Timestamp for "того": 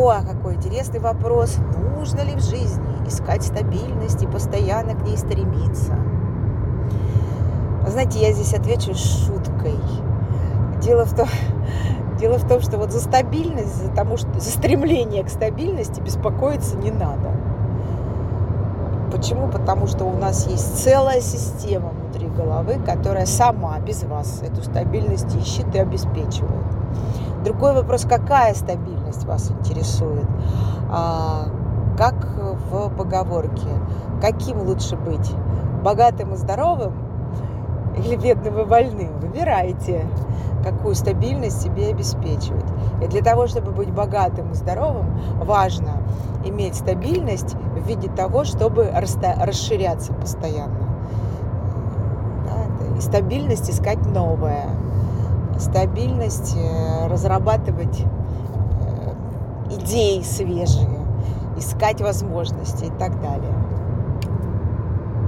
43.22-43.46, 48.10-48.44